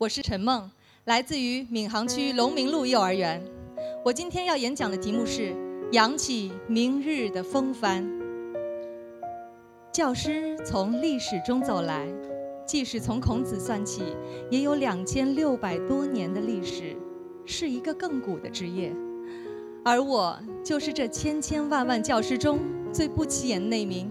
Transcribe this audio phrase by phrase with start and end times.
[0.00, 0.70] 我是陈梦，
[1.04, 3.38] 来自于闵行区龙明路幼儿园。
[4.02, 5.54] 我今天要演讲的题目是
[5.92, 8.02] “扬起明日的风帆”。
[9.92, 12.08] 教师从历史中走来，
[12.64, 14.02] 即使从孔子算起，
[14.50, 16.96] 也有两千六百多年的历史，
[17.44, 18.96] 是一个亘古的职业。
[19.84, 22.60] 而我就是这千千万万教师中
[22.90, 24.10] 最不起眼的那名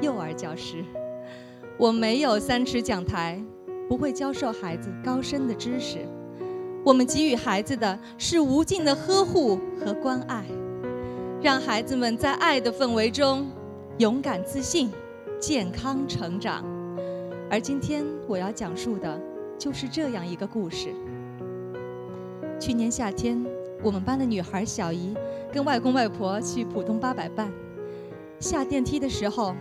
[0.00, 0.82] 幼儿教师。
[1.78, 3.38] 我没有三尺讲台，
[3.88, 5.98] 不会教授孩子高深的知识。
[6.84, 10.44] 我们给予孩子的是无尽的呵护和关爱，
[11.42, 13.46] 让孩子们在爱的氛围中
[13.98, 14.90] 勇敢自信、
[15.40, 16.64] 健康成长。
[17.50, 19.20] 而今天我要讲述的
[19.58, 20.88] 就是这样一个故事。
[22.60, 23.44] 去年夏天。
[23.82, 25.14] 我们班的女孩小姨
[25.52, 27.52] 跟外公外婆去浦东八百办，
[28.40, 29.54] 下电梯的时候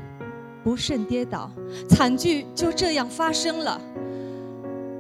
[0.64, 1.52] 不慎跌倒，
[1.90, 3.80] 惨剧就这样发生了。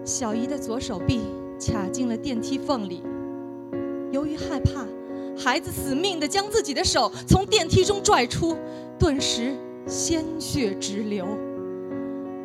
[0.06, 1.22] 小姨的左手臂
[1.60, 3.02] 卡进了电梯缝里，
[4.12, 4.86] 由于害怕，
[5.36, 8.56] 孩子死命地将自己的手从电梯中拽出，
[9.00, 9.56] 顿时
[9.88, 11.26] 鲜血直流，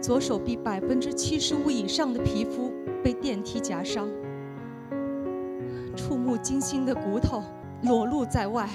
[0.00, 2.72] 左手臂百分之七十五以上的皮肤
[3.04, 4.08] 被电梯夹伤。
[5.94, 7.42] 触目惊心的骨头
[7.82, 8.66] 裸露在外，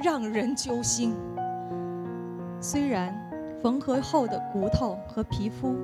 [0.00, 1.12] 让人揪心。
[2.60, 3.12] 虽然
[3.60, 5.74] 缝合后的骨头和皮肤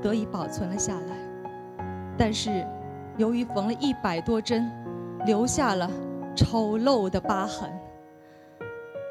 [0.00, 1.33] 得以保存了下来，
[2.16, 2.66] 但是
[3.16, 4.70] 由于缝了一百多针，
[5.26, 5.90] 留下了
[6.36, 7.70] 丑陋的疤痕。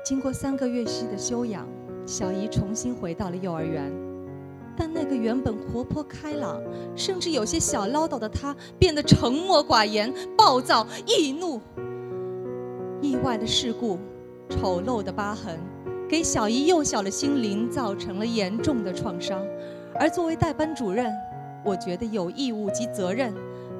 [0.05, 1.67] 经过三个月息的休养，
[2.05, 3.91] 小姨重新回到了幼儿园。
[4.75, 6.59] 但那个原本活泼开朗，
[6.95, 11.61] 甚至有些小唠叨的他，变得沉默寡言、暴躁易怒。
[12.99, 13.99] 意外的事故，
[14.49, 15.59] 丑陋的疤痕，
[16.09, 19.45] 给小姨幼小的心灵造成了严重的创伤。
[19.93, 21.13] 而作为代班主任，
[21.63, 23.33] 我觉得有义务及责任，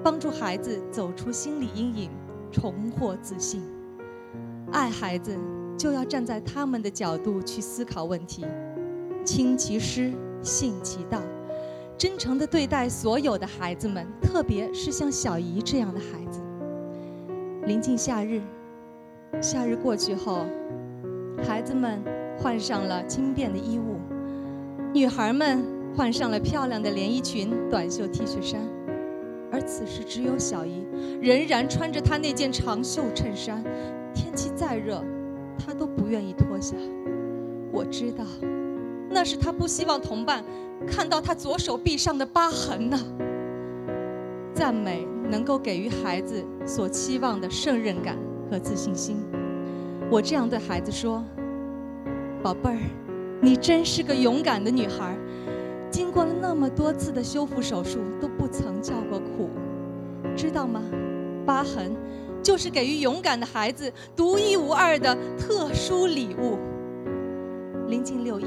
[0.04, 2.10] 帮助孩子走出心理阴影，
[2.52, 3.62] 重获自信。
[4.72, 5.38] 爱孩子，
[5.78, 8.46] 就要站在他们的角度去思考问题，
[9.26, 10.14] 亲其师。
[10.46, 11.22] 信其道，
[11.98, 16.42] 真诚地对待所有的孩子们，特别是像小姨这样的孩子。
[17.66, 18.42] 临近夏日，
[19.42, 20.46] 夏日过去后，
[21.48, 22.04] 孩子们
[22.38, 24.02] 换上了轻便的衣物，
[24.94, 25.64] 女孩们
[25.96, 28.60] 换上了漂亮的连衣裙、短袖 T 恤衫，
[29.52, 30.86] 而此时只有小姨
[31.22, 33.64] 仍然穿着她那件长袖衬衫，
[34.14, 35.04] 天气再热，
[35.58, 36.76] 她都不愿意脱下。
[37.72, 38.24] 我知道。
[39.10, 40.44] 那是他不希望同伴
[40.88, 43.00] 看到他左手臂上的疤痕呢。
[44.56, 48.18] 赞美能够给予孩子所期望的胜任感
[48.50, 49.18] 和自信心。
[50.10, 51.24] 我这样对孩子说
[52.42, 52.80] ：“宝贝儿，
[53.40, 55.16] 你真是个勇敢的女孩，
[55.94, 59.52] 经过了那么多次的修复手术都不曾叫过苦，
[60.36, 60.82] 知道吗？
[61.46, 61.96] 疤痕
[62.42, 66.58] 就是给予勇敢的孩子独一无二的特殊礼物。”
[67.88, 68.46] 临近六一。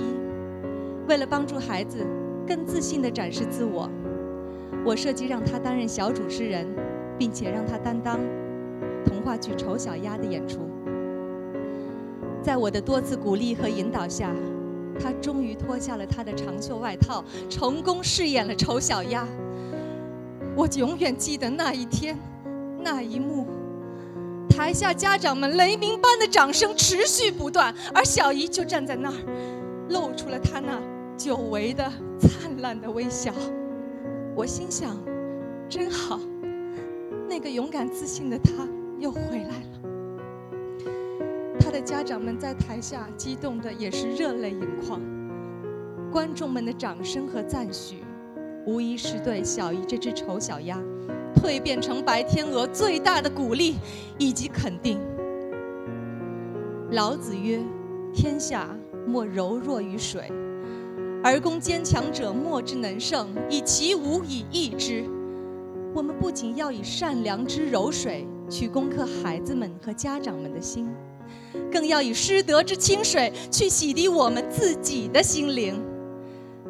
[1.06, 2.04] 为了帮助孩子
[2.48, 3.88] 更自信地展示自我，
[4.84, 6.66] 我设计让他担任小主持人，
[7.16, 8.18] 并且让他担当
[9.04, 10.58] 童话剧《丑小鸭》的演出。
[12.42, 14.34] 在我的多次鼓励和引导下，
[15.00, 19.26] 他终于脱下了他的长袖外套，成功饰演了丑小鸭。
[20.56, 22.18] 我永远记得那一天，
[22.80, 23.46] 那一幕。
[24.48, 29.16] 台下家长们雷鸣般的掌声持续不断，而小姨就站在那儿，
[29.90, 30.80] 露出了她那。
[31.16, 31.82] 久违的
[32.20, 33.32] 灿烂的微笑，
[34.34, 34.94] 我心想，
[35.66, 36.20] 真好，
[37.26, 38.52] 那个勇敢自信的他
[38.98, 39.95] 又回来了。
[41.76, 44.98] 的家长们在台下激动的也是热泪盈眶，
[46.10, 48.02] 观众们的掌声和赞许，
[48.64, 50.82] 无疑是对小姨这只丑小鸭
[51.34, 53.76] 蜕变成白天鹅最大的鼓励
[54.16, 54.98] 以及肯定。
[56.92, 57.60] 老子曰
[58.14, 58.74] ：“天下
[59.06, 60.32] 莫柔弱于水。”
[61.22, 65.04] 而攻坚强者，莫之能胜，以其无以易之。
[65.94, 70.88] 我们不仅要以善良之柔水去攻克孩子们和家长们的心，
[71.72, 75.82] 更要以师德之清水去洗涤我们自己的心灵。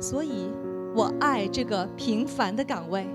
[0.00, 0.50] 所以，
[0.94, 3.06] 我爱这个平凡的岗位，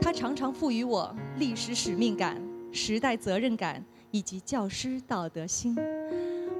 [0.00, 2.40] 它常常赋予我历史使命感、
[2.70, 5.76] 时代责任感以及教师道德心。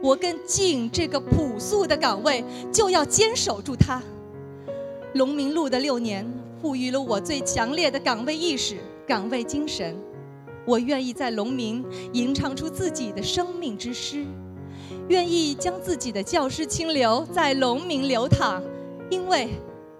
[0.02, 4.02] 我更敬这个朴素的岗位，就要坚守住它。
[5.14, 6.26] 龙明路的六年，
[6.60, 8.76] 赋予了我最强烈的岗位意识、
[9.06, 9.96] 岗位精神。
[10.66, 14.26] 我愿意在龙鸣吟唱出自己的生命之诗，
[15.08, 18.60] 愿意将自己的教师清流在龙鸣流淌，
[19.08, 19.48] 因为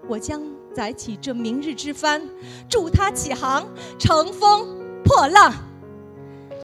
[0.07, 0.43] 我将
[0.73, 2.21] 载起这明日之帆，
[2.69, 3.65] 助他起航，
[3.97, 4.67] 乘风
[5.03, 5.53] 破浪。